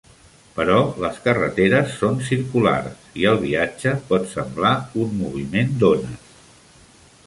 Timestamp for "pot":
4.11-4.29